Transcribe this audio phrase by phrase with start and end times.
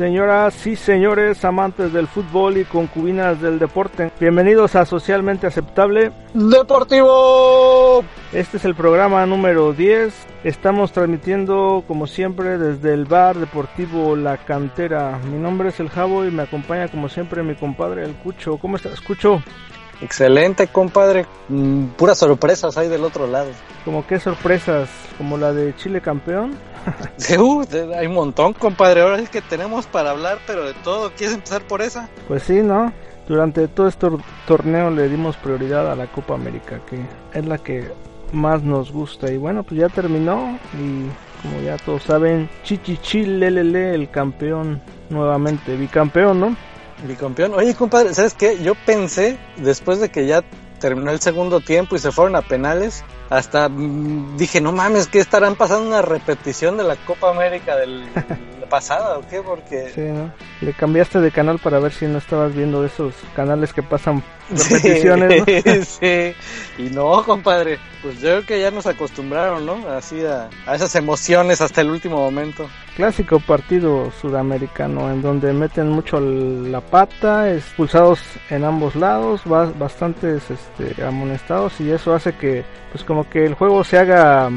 [0.00, 8.02] Señoras y señores amantes del fútbol y concubinas del deporte, bienvenidos a Socialmente Aceptable Deportivo.
[8.32, 10.14] Este es el programa número 10.
[10.42, 15.18] Estamos transmitiendo como siempre desde el bar deportivo La Cantera.
[15.30, 18.56] Mi nombre es El Jabo y me acompaña como siempre mi compadre El Cucho.
[18.56, 19.42] ¿Cómo estás, Cucho?
[20.00, 21.26] Excelente, compadre.
[21.50, 23.50] Mm, puras sorpresas hay del otro lado.
[23.84, 24.88] ¿Como qué sorpresas?
[25.18, 26.56] ¿Como la de Chile campeón?
[27.38, 27.64] Uh,
[27.96, 29.02] hay un montón, compadre.
[29.02, 31.12] Ahora es que tenemos para hablar, pero de todo.
[31.12, 32.08] ¿Quieres empezar por esa?
[32.26, 32.92] Pues sí, ¿no?
[33.28, 34.08] Durante todo este
[34.46, 37.00] torneo le dimos prioridad a la Copa América, que
[37.38, 37.92] es la que
[38.32, 39.30] más nos gusta.
[39.30, 41.08] Y bueno, pues ya terminó y
[41.42, 46.56] como ya todos saben, Chichichilelele, el campeón nuevamente, bicampeón, ¿no?
[47.06, 47.54] Bicampeón.
[47.54, 48.62] Oye, compadre, ¿sabes qué?
[48.62, 50.42] Yo pensé, después de que ya
[50.80, 55.20] terminó el segundo tiempo y se fueron a penales, hasta mm, dije, no mames, que
[55.20, 58.08] estarán pasando una repetición de la Copa América del
[58.70, 59.42] pasada o qué?
[59.42, 59.90] Porque...
[59.94, 60.32] Sí, ¿no?
[60.62, 65.46] Le cambiaste de canal para ver si no estabas viendo esos canales que pasan repeticiones,
[65.46, 65.84] ¿no?
[65.84, 66.34] sí,
[66.78, 69.86] y no, compadre, pues yo creo que ya nos acostumbraron, ¿no?
[69.90, 72.66] Así a, a esas emociones hasta el último momento.
[72.96, 81.02] Clásico partido sudamericano en donde meten mucho la pata, expulsados en ambos lados, bastantes este,
[81.04, 84.50] amonestados y eso hace que pues como que el juego se haga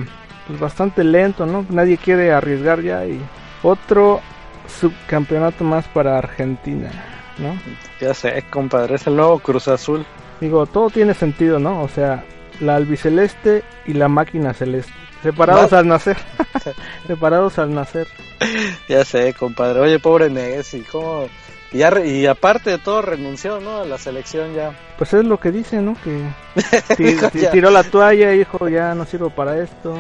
[0.47, 1.66] pues bastante lento, ¿no?
[1.69, 3.22] Nadie quiere arriesgar ya y
[3.64, 4.22] otro
[4.67, 6.92] subcampeonato más para Argentina,
[7.38, 7.58] ¿no?
[8.00, 10.06] Ya sé, compadre, es el nuevo Cruz Azul.
[10.39, 11.81] Digo, todo tiene sentido, ¿no?
[11.81, 12.23] O sea,
[12.59, 14.94] la albiceleste y la máquina celeste.
[15.22, 16.17] Separados al nacer.
[17.08, 18.08] Separados al nacer.
[18.89, 19.80] Ya sé, compadre.
[19.80, 21.28] Oye, pobre Messi, ¿cómo...?
[21.72, 23.81] Y, y aparte de todo renunció, ¿no?
[23.81, 24.73] A la selección ya.
[24.97, 25.95] Pues es lo que dice, ¿no?
[26.03, 29.97] Que tiró la toalla y dijo, ya no sirvo para esto.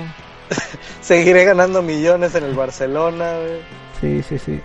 [1.01, 3.33] Seguiré ganando millones en el Barcelona,
[3.99, 4.59] Sí, sí, sí.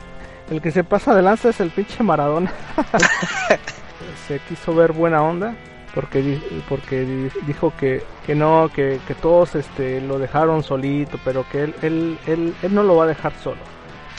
[0.51, 2.53] El que se pasa de lanza es el pinche Maradona.
[4.27, 5.55] se quiso ver buena onda
[5.95, 6.39] porque
[6.69, 11.75] porque dijo que, que no, que, que, todos este lo dejaron solito, pero que él
[11.83, 13.59] él, él, él no lo va a dejar solo.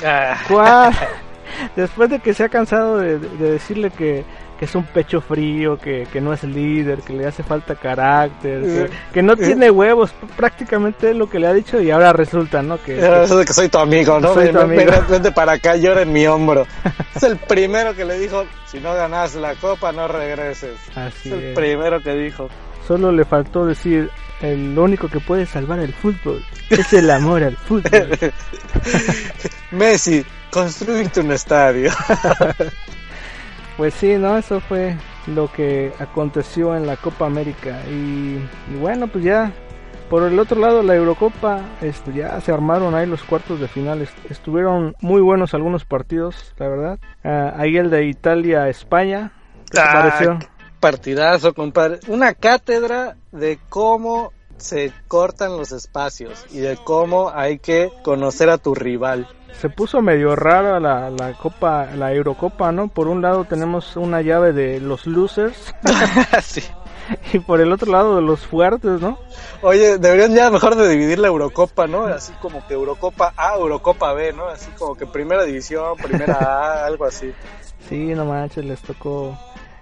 [0.05, 0.91] Ah.
[1.75, 4.23] Después de que se ha cansado de decirle que
[4.59, 8.91] que es un pecho frío, que, que no es líder, que le hace falta carácter,
[9.13, 12.77] que, no tiene huevos, prácticamente es lo que le ha dicho y ahora resulta, ¿no?
[12.83, 14.33] Que, Eso de que soy tu amigo, ¿no?
[14.33, 14.91] Soy tu amigo.
[15.09, 16.67] Vente para acá, llora en mi hombro.
[17.15, 20.75] es el primero que le dijo, si no ganas la copa, no regreses.
[20.93, 22.49] Así es el primero que dijo.
[22.85, 24.09] Solo le faltó decir,
[24.41, 28.19] el, lo único que puede salvar el fútbol es el amor al fútbol.
[29.71, 31.91] Messi, construirte un estadio.
[33.79, 34.37] Pues sí, ¿no?
[34.37, 37.79] Eso fue lo que aconteció en la Copa América.
[37.89, 38.37] Y,
[38.77, 39.53] bueno, pues ya
[40.09, 44.09] por el otro lado, la Eurocopa, este, ya se armaron ahí los cuartos de finales.
[44.29, 46.99] Estuvieron muy buenos algunos partidos, la verdad.
[47.23, 49.31] Ah, ahí el de Italia-España.
[49.71, 50.39] ¿Qué te ah, pareció?
[50.81, 51.99] Partidazo, compadre.
[52.09, 58.57] Una cátedra de cómo se cortan los espacios y de cómo hay que conocer a
[58.57, 59.27] tu rival
[59.59, 62.87] se puso medio rara la, la copa, la Eurocopa, ¿no?
[62.87, 65.75] Por un lado tenemos una llave de los losers.
[66.43, 66.63] sí.
[67.33, 69.17] Y por el otro lado de los fuertes, ¿no?
[69.61, 72.05] Oye, deberían ya mejor de dividir la Eurocopa, ¿no?
[72.05, 74.47] Así como que Eurocopa A, Eurocopa B, ¿no?
[74.47, 77.33] Así como que primera división, primera A, algo así.
[77.89, 79.37] Sí, no manches, les tocó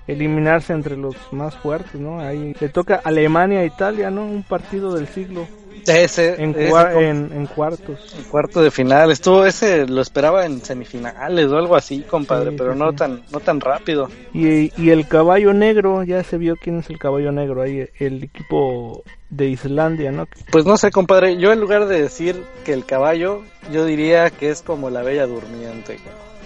[0.07, 2.19] eliminarse entre los más fuertes, ¿no?
[2.19, 4.25] Ahí le toca Alemania e Italia, ¿no?
[4.25, 5.47] Un partido del siglo.
[5.85, 8.15] Ese, en, en, cuartos.
[8.17, 9.09] En cuarto de final.
[9.11, 13.61] Estuvo ese, lo esperaba en semifinales o algo así, compadre, pero no tan no tan
[13.61, 14.09] rápido.
[14.33, 18.23] Y, y, el caballo negro, ya se vio quién es el caballo negro ahí, el
[18.23, 20.27] equipo de Islandia, ¿no?
[20.51, 24.49] Pues no sé, compadre, yo en lugar de decir que el caballo, yo diría que
[24.49, 25.99] es como la bella durmiente.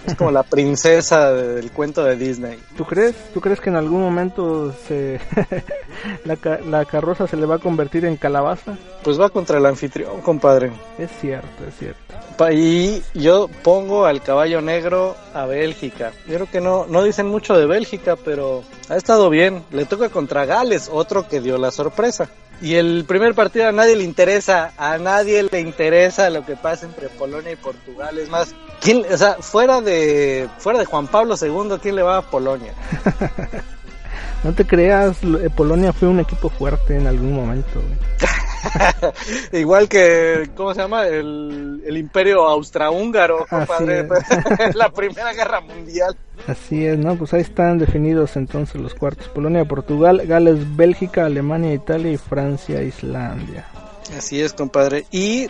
[0.06, 2.58] Es como la princesa del cuento de Disney.
[2.76, 3.14] ¿Tú crees?
[3.32, 5.20] ¿Tú crees que en algún momento se
[6.24, 6.36] la,
[6.66, 8.76] la, carroza se le va a convertir en calabaza?
[9.04, 10.72] Pues va contra el anfitrión, compadre.
[10.98, 12.02] Es cierto, es cierto.
[12.50, 16.12] Y yo pongo al caballo negro a Bélgica.
[16.26, 19.62] Yo creo que no, no dicen mucho de Bélgica, pero ha estado bien.
[19.70, 22.28] Le toca contra Gales, otro que dio la sorpresa.
[22.60, 26.86] Y el primer partido a nadie le interesa, a nadie le interesa lo que pasa
[26.86, 28.18] entre Polonia y Portugal.
[28.18, 32.18] Es más, ¿quién, o sea, fuera de, fuera de Juan Pablo II, ¿quién le va
[32.18, 32.74] a Polonia?
[34.44, 37.80] no te creas, eh, Polonia fue un equipo fuerte en algún momento.
[39.52, 41.06] Igual que, ¿cómo se llama?
[41.06, 44.06] El, el imperio austrohúngaro, compadre.
[44.74, 46.16] la Primera Guerra Mundial.
[46.46, 47.16] Así es, ¿no?
[47.16, 49.28] Pues ahí están definidos entonces los cuartos.
[49.28, 53.66] Polonia, Portugal, Gales, Bélgica, Alemania, Italia y Francia, Islandia.
[54.16, 55.06] Así es, compadre.
[55.10, 55.48] Y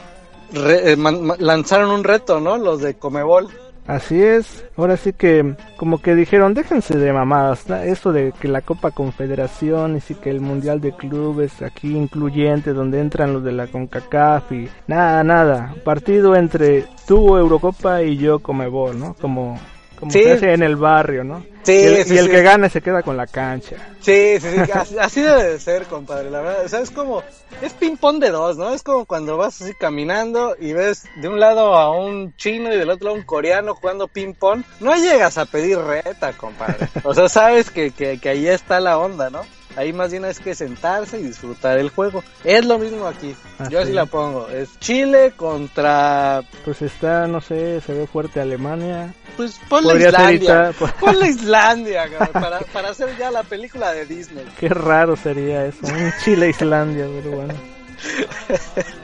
[0.54, 0.96] eh,
[1.38, 2.58] lanzaron un reto, ¿no?
[2.58, 3.48] Los de Comebol.
[3.86, 8.60] Así es, ahora sí que como que dijeron, déjense de mamadas, esto de que la
[8.60, 13.50] Copa Confederación y sí que el Mundial de Clubes aquí incluyente donde entran los de
[13.50, 19.14] la CONCACAF y nada, nada, partido entre tu Eurocopa y yo Comebol, ¿no?
[19.14, 19.58] Como
[20.02, 21.46] como se hace en el barrio, ¿no?
[21.62, 22.30] Sí, y el, sí, y el sí.
[22.32, 23.76] que gane se queda con la cancha.
[24.00, 26.64] Sí, sí, sí, así, debe de ser, compadre, la verdad.
[26.64, 27.22] O sea, es como,
[27.60, 28.74] es ping-pong de dos, ¿no?
[28.74, 32.76] Es como cuando vas así caminando y ves de un lado a un chino y
[32.76, 34.64] del otro lado a un coreano jugando ping-pong.
[34.80, 36.88] No llegas a pedir reta, compadre.
[37.04, 39.42] O sea, sabes que, que, que ahí está la onda, ¿no?
[39.76, 42.22] Ahí más bien es que sentarse y disfrutar el juego.
[42.44, 43.34] Es lo mismo aquí.
[43.58, 44.48] Yo Así así la pongo.
[44.48, 49.14] Es Chile contra, Pues está, no sé, se ve fuerte Alemania.
[49.36, 50.72] pues ponle Islandia.
[51.00, 54.44] Ponle Islandia, cabrón, para, para hacer ya la película de Disney.
[54.60, 57.54] Qué raro sería eso, un Chile-Islandia, pero bueno.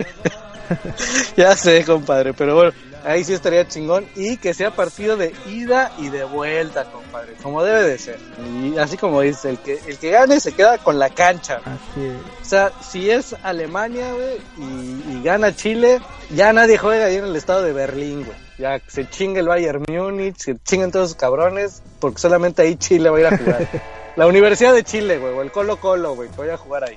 [1.37, 2.73] Ya sé, compadre, pero bueno,
[3.05, 7.63] ahí sí estaría chingón y que sea partido de ida y de vuelta, compadre, como
[7.63, 8.19] debe de ser.
[8.63, 11.61] Y así como dice, el que el que gane se queda con la cancha.
[11.65, 12.17] Así es.
[12.43, 16.01] O sea, si es Alemania, güey, y, y gana Chile,
[16.31, 18.37] ya nadie juega ahí en el estado de Berlín, güey.
[18.59, 23.09] Ya se chinga el Bayern Múnich, se chingan todos esos cabrones, porque solamente ahí Chile
[23.09, 23.69] va a ir a jugar.
[24.17, 26.97] La Universidad de Chile, güey, o el Colo Colo, güey, que vaya a jugar ahí.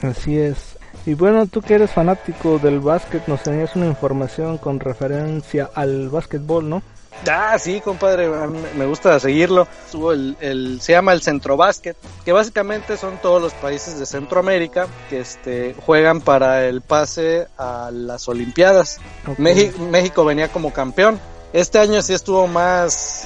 [0.00, 0.78] Así es.
[1.04, 6.08] Y bueno, tú que eres fanático del básquet, nos tenías una información con referencia al
[6.08, 6.82] básquetbol, ¿no?
[7.30, 8.28] Ah, sí, compadre,
[8.76, 9.68] me gusta seguirlo.
[10.12, 14.86] El, el- se llama el Centro Básquet, que básicamente son todos los países de Centroamérica
[15.10, 18.98] que este, juegan para el pase a las Olimpiadas.
[19.38, 21.20] México, México venía como campeón.
[21.52, 23.24] Este año sí estuvo más,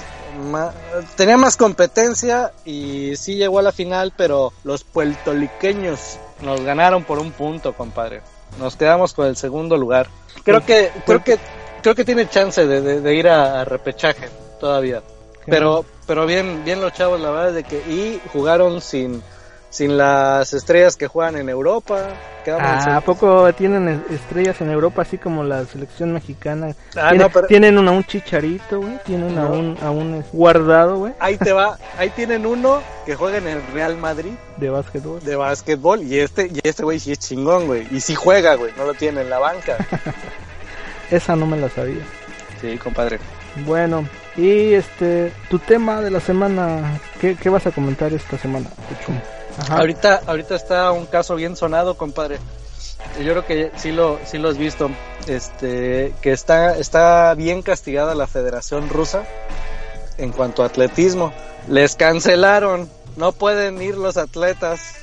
[0.51, 0.75] más-
[1.17, 7.19] tenía más competencia y sí llegó a la final, pero los puertoliqueños nos ganaron por
[7.19, 8.23] un punto, compadre.
[8.59, 10.09] Nos quedamos con el segundo lugar.
[10.45, 11.39] Creo que, creo que,
[11.83, 14.29] creo que tiene chance de, de- de ir a, a repechaje
[14.61, 15.03] todavía.
[15.47, 19.23] Pero, pero bien, bien los chavos, la verdad, de que, y jugaron sin,
[19.77, 22.03] sin las estrellas que juegan en Europa.
[22.49, 26.69] Ah, ¿A poco tienen es- estrellas en Europa así como la selección mexicana?
[26.97, 28.99] Ah, Tiene- no, pero- Tienen una, un chicharito, güey.
[29.05, 29.51] Tienen a No.
[29.51, 33.61] un, a un guardado, güey, Ahí te va, ahí tienen uno que juega en el
[33.75, 35.21] Real Madrid de básquetbol.
[35.25, 37.87] de básquetbol y este, y este güey sí es chingón, güey.
[37.91, 39.77] Y sí juega, güey, no lo tiene en la banca.
[41.11, 42.03] Esa no me la sabía.
[42.61, 43.19] Sí, compadre.
[43.65, 44.07] Bueno,
[44.37, 48.67] y este, tu tema de la semana, ¿qué, qué vas a comentar esta semana?
[49.71, 52.39] Ahorita, ahorita está un caso bien sonado, compadre.
[53.19, 54.91] Yo creo que sí lo, sí lo has visto.
[55.27, 59.25] Este, que está, está bien castigada la Federación Rusa
[60.19, 61.33] en cuanto a atletismo.
[61.69, 62.89] Les cancelaron.
[63.17, 64.95] No pueden ir los atletas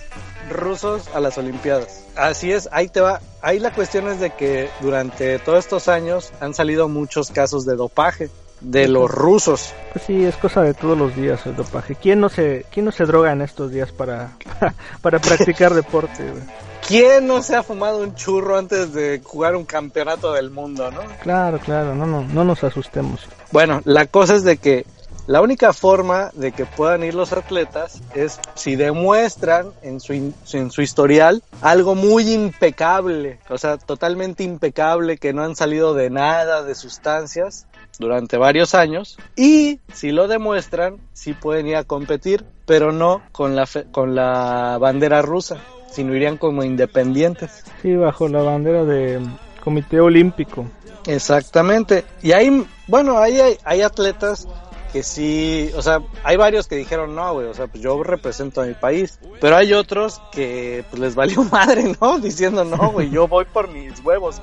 [0.50, 2.04] rusos a las Olimpiadas.
[2.16, 3.22] Así es, ahí te va.
[3.42, 7.76] Ahí la cuestión es de que durante todos estos años han salido muchos casos de
[7.76, 8.30] dopaje
[8.64, 9.74] de los rusos.
[9.92, 11.96] Pues sí, es cosa de todos los días el dopaje.
[11.96, 14.32] ¿Quién no se, quién no se droga en estos días para,
[15.02, 16.44] para practicar deporte, güey?
[16.88, 21.00] ¿Quién no se ha fumado un churro antes de jugar un campeonato del mundo, no?
[21.22, 23.22] Claro, claro, no, no, no nos asustemos.
[23.52, 24.86] Bueno, la cosa es de que
[25.28, 30.36] la única forma de que puedan ir los atletas es si demuestran en su, in-
[30.52, 36.10] en su historial algo muy impecable, o sea, totalmente impecable, que no han salido de
[36.10, 37.68] nada de sustancias
[38.00, 43.56] durante varios años y si lo demuestran, sí pueden ir a competir, pero no con
[43.56, 45.58] la, fe- con la bandera rusa,
[45.92, 47.64] sino irían como independientes.
[47.82, 49.22] Sí, bajo la bandera de
[49.64, 50.66] Comité Olímpico.
[51.06, 52.04] Exactamente.
[52.22, 54.48] Y hay, bueno, ahí hay, hay atletas
[54.94, 58.62] que sí, o sea, hay varios que dijeron no, güey, o sea, pues yo represento
[58.62, 62.20] a mi país, pero hay otros que pues les valió madre, ¿no?
[62.20, 64.42] Diciendo no, güey, yo voy por mis huevos,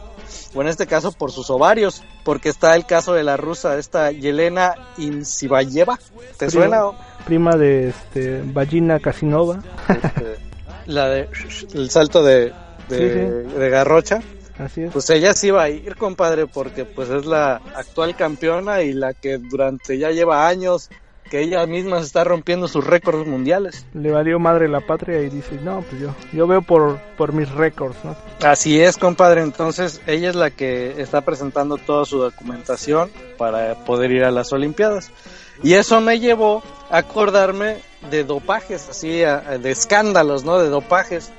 [0.54, 4.10] o en este caso por sus ovarios, porque está el caso de la rusa, esta
[4.10, 5.98] Yelena Insibayeva,
[6.36, 6.82] ¿te Prima- suena?
[7.24, 9.62] Prima de este, Vagina Casinova.
[9.88, 10.36] Este,
[10.86, 11.28] la de
[11.74, 12.52] el salto de,
[12.88, 14.20] de, Sí, de garrocha.
[14.60, 14.92] Así es.
[14.92, 19.14] Pues ella sí va a ir, compadre, porque pues es la actual campeona y la
[19.14, 20.90] que durante ya lleva años
[21.30, 23.86] que ella misma se está rompiendo sus récords mundiales.
[23.94, 27.48] Le valió madre la patria y dice, no, pues yo, yo veo por, por mis
[27.50, 28.16] récords, ¿no?
[28.42, 29.42] Así es, compadre.
[29.42, 34.52] Entonces ella es la que está presentando toda su documentación para poder ir a las
[34.52, 35.10] Olimpiadas.
[35.62, 37.76] Y eso me llevó a acordarme
[38.10, 40.58] de dopajes, así, de escándalos, ¿no?
[40.58, 41.30] De dopajes.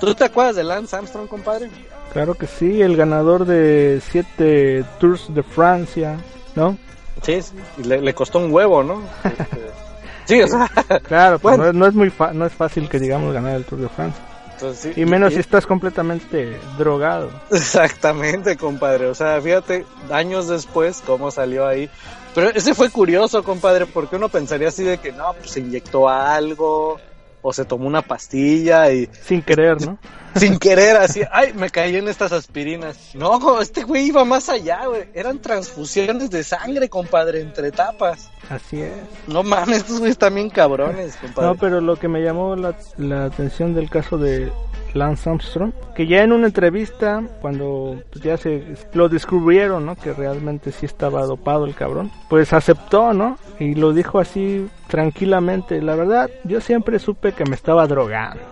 [0.00, 1.70] ¿Tú te acuerdas de Lance Armstrong, compadre?
[2.14, 6.16] Claro que sí, el ganador de siete Tours de Francia,
[6.54, 6.78] ¿no?
[7.22, 7.40] Sí,
[7.84, 9.02] le, le costó un huevo, ¿no?
[9.24, 9.44] Este,
[10.24, 10.68] sí, o sea,
[11.08, 11.72] Claro, pues Bueno.
[11.72, 14.22] no, no es muy fa- no es fácil que digamos ganar el Tour de Francia.
[14.52, 17.30] entonces, sí, Y menos y- si estás completamente drogado.
[17.50, 19.06] Exactamente, compadre.
[19.06, 21.90] O sea, fíjate, años después, cómo salió ahí.
[22.34, 26.08] Pero ese fue curioso, compadre, porque uno pensaría así de que no, pues se inyectó
[26.08, 27.00] algo
[27.46, 29.06] o se tomó una pastilla y...
[29.22, 29.98] Sin querer, ¿no?
[30.34, 33.14] Sin querer, así, ay, me caí en estas aspirinas.
[33.14, 35.04] No, este güey iba más allá, güey.
[35.12, 38.30] Eran transfusiones de sangre, compadre, entre tapas.
[38.48, 38.94] Así es.
[39.28, 41.48] No mames, estos güeyes también cabrones, compadre.
[41.50, 44.50] No, pero lo que me llamó la, la atención del caso de
[44.94, 49.96] Lance Armstrong, que ya en una entrevista, cuando pues, ya se lo descubrieron, ¿no?
[49.96, 53.36] Que realmente sí estaba dopado el cabrón, pues aceptó, ¿no?
[53.58, 55.82] Y lo dijo así tranquilamente.
[55.82, 58.42] La verdad, yo siempre supe que me estaba drogando.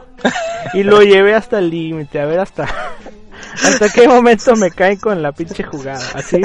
[0.75, 2.69] y lo llevé hasta el límite, a ver hasta
[3.65, 6.05] hasta qué momento me caen con la pinche jugada.
[6.15, 6.41] Así.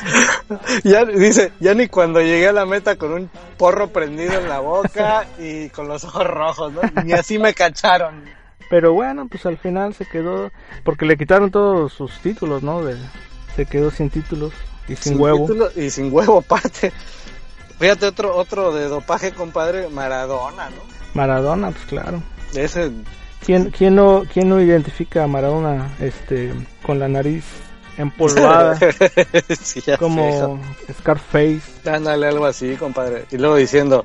[0.84, 4.60] ya dice, ya ni cuando llegué a la meta con un porro prendido en la
[4.60, 6.80] boca y con los ojos rojos, ¿no?
[7.04, 8.24] Ni así me cacharon.
[8.68, 10.50] Pero bueno, pues al final se quedó,
[10.84, 12.82] porque le quitaron todos sus títulos, ¿no?
[12.82, 12.96] De,
[13.54, 14.52] se quedó sin títulos
[14.88, 15.48] y sin, huevo.
[15.76, 16.92] y sin huevo aparte.
[17.78, 20.76] Fíjate otro otro de dopaje, compadre, Maradona, ¿no?
[21.14, 22.22] Maradona, pues claro.
[22.54, 22.90] Ese
[23.44, 27.44] ¿Quién, quién no quién no identifica a Maradona este con la nariz
[27.96, 28.76] empolvada
[29.62, 30.60] sí, como
[30.98, 31.62] Scarface?
[31.88, 33.24] Ándale algo así, compadre.
[33.30, 34.04] Y luego diciendo,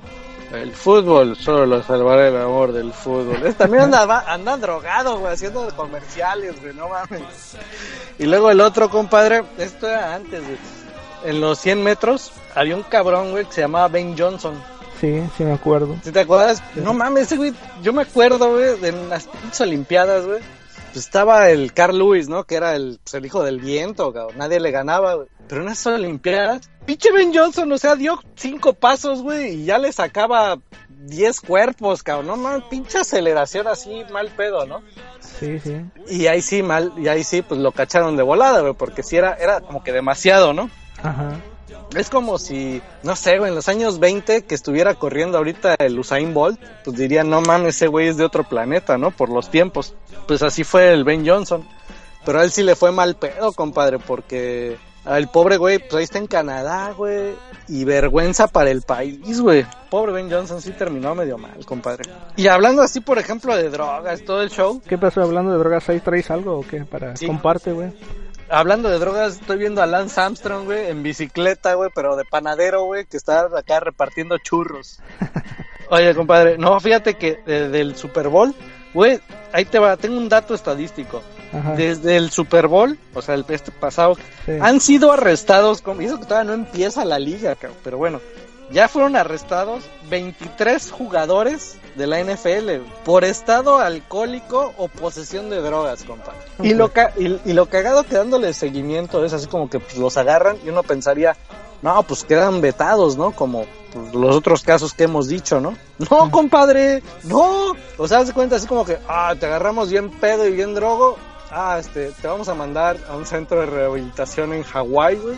[0.54, 3.46] el fútbol solo lo salvará el amor del fútbol.
[3.46, 7.56] Es, también anda, anda drogado, güey, haciendo comerciales, güey, no mames.
[8.20, 10.58] Y luego el otro, compadre, esto era antes, güey.
[11.24, 14.56] En los 100 metros había un cabrón, güey, que se llamaba Ben Johnson.
[15.00, 15.98] Sí, sí me acuerdo.
[16.04, 16.62] ¿Sí te acuerdas?
[16.76, 20.42] No mames, ese güey, yo me acuerdo, güey, de las pinches olimpiadas, güey.
[20.94, 22.44] Pues estaba el Carl Lewis, ¿no?
[22.44, 24.38] Que era el, pues, el hijo del viento, cabrón.
[24.38, 25.28] Nadie le ganaba, güey.
[25.48, 29.78] Pero en esas olimpiadas, pinche Ben Johnson, o sea, dio cinco pasos, güey, y ya
[29.78, 32.28] le sacaba diez cuerpos, cabrón.
[32.28, 34.82] No mames, pinche aceleración así, mal pedo, ¿no?
[35.20, 35.78] Sí, sí.
[36.08, 39.18] Y ahí sí, mal, y ahí sí, pues lo cacharon de volada, güey, porque sí
[39.18, 40.70] era, era como que demasiado, ¿no?
[41.02, 41.40] Ajá.
[41.96, 46.00] Es como si, no sé, güey, en los años 20 que estuviera corriendo ahorita el
[46.00, 49.12] Usain Bolt, pues dirían, no mames, ese güey es de otro planeta, ¿no?
[49.12, 49.94] Por los tiempos.
[50.32, 51.68] Pues así fue el Ben Johnson.
[52.24, 56.04] Pero a él sí le fue mal pedo, compadre, porque el pobre güey, pues ahí
[56.06, 57.34] está en Canadá, güey.
[57.68, 59.66] Y vergüenza para el país, güey.
[59.90, 62.10] Pobre Ben Johnson sí terminó medio mal, compadre.
[62.38, 64.82] Y hablando así, por ejemplo, de drogas, todo el show.
[64.88, 65.90] ¿Qué pasó hablando de drogas?
[65.90, 66.86] ¿Ahí traes algo o qué?
[66.86, 67.28] Para Sí.
[67.28, 67.92] comparte, güey.
[68.50, 72.86] Hablando de drogas, estoy viendo a Lance Armstrong, güey, en bicicleta, güey, pero de panadero,
[72.86, 75.00] güey, que está acá repartiendo churros.
[75.90, 78.56] Oye, compadre, no, fíjate que eh, del Super Bowl,
[78.94, 79.20] güey,
[79.52, 81.22] ahí te va, tengo un dato estadístico.
[81.54, 81.74] Ajá.
[81.76, 84.54] Desde el Super Bowl, o sea, el este pasado, Sí.
[84.62, 88.22] han sido arrestados, como, eso que todavía no empieza la liga, pero bueno,
[88.72, 96.04] ya fueron arrestados 23 jugadores de la NFL por estado alcohólico o posesión de drogas,
[96.04, 96.40] compadre.
[96.64, 99.98] Y, lo ca- y, y lo cagado que dándole seguimiento es así como que pues,
[99.98, 101.36] los agarran y uno pensaría,
[101.82, 103.32] no, pues quedan vetados, ¿no?
[103.32, 105.76] Como pues, los otros casos que hemos dicho, ¿no?
[106.10, 107.76] No, compadre, no.
[107.98, 111.18] O sea, se cuenta así como que, ah, te agarramos bien pedo y bien drogo.
[111.50, 115.36] Ah, este, te vamos a mandar a un centro de rehabilitación en Hawái, güey,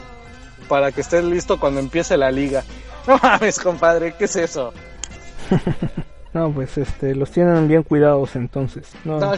[0.67, 2.63] para que estés listo cuando empiece la liga.
[3.05, 4.71] No mames, compadre, ¿qué es eso?
[6.33, 8.91] No, pues este, los tienen bien cuidados entonces.
[9.05, 9.33] No, No,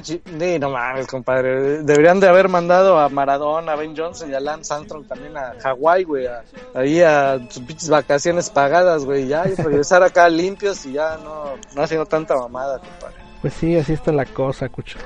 [0.59, 1.83] no mames, compadre.
[1.83, 5.53] Deberían de haber mandado a Maradona, a Ben Johnson y a Lance Armstrong también a
[5.61, 6.25] Hawái, güey.
[6.27, 9.27] a- ahí a sus pinches vacaciones pagadas, güey.
[9.27, 13.15] Ya, y regresar acá limpios y ya no, no haciendo tanta mamada, compadre.
[13.41, 14.97] pues sí, así está la cosa, cucho.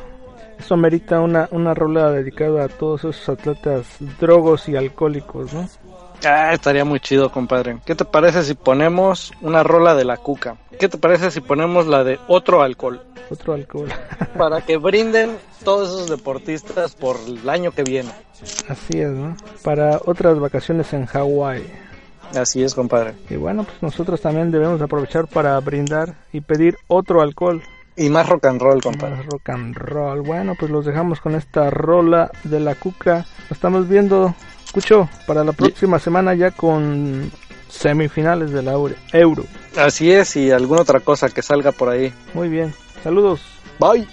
[0.60, 3.86] Eso amerita una, una rola dedicada a todos esos atletas
[4.20, 5.68] drogos y alcohólicos, ¿no?
[6.26, 7.78] Ah, estaría muy chido, compadre.
[7.86, 10.58] ¿Qué te parece si ponemos una rola de la cuca?
[10.80, 13.02] ¿Qué te parece si ponemos la de otro alcohol?
[13.30, 13.90] Otro alcohol.
[14.38, 18.12] Para que brinden todos esos deportistas por el año que viene.
[18.68, 19.36] Así es, ¿no?
[19.64, 21.64] Para otras vacaciones en Hawái.
[22.36, 23.16] Así es, compadre.
[23.30, 27.62] Y bueno, pues nosotros también debemos aprovechar para brindar y pedir otro alcohol.
[27.96, 29.18] Y más rock and roll, compadre.
[29.18, 30.22] Más rock and roll.
[30.22, 33.26] Bueno, pues los dejamos con esta rola de la cuca.
[33.42, 34.34] Nos estamos viendo,
[34.70, 37.32] escucho, para la próxima semana ya con
[37.70, 39.44] semifinales de la Euro- Euro.
[39.78, 42.14] Así es, y alguna otra cosa que salga por ahí.
[42.34, 42.74] Muy bien.
[43.04, 43.42] Saludos.
[43.80, 44.08] Bye.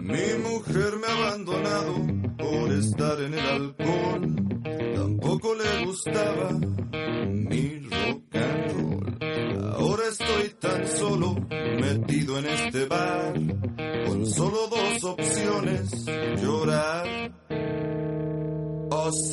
[0.00, 1.94] Mi mujer me ha abandonado
[2.38, 4.36] por estar en el alcohol.
[4.94, 6.50] Tampoco le gustaba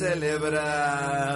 [0.08, 1.27] celebrar.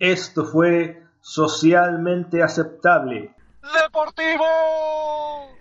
[0.00, 3.34] Esto fue socialmente aceptable.
[3.72, 5.59] Deportivo.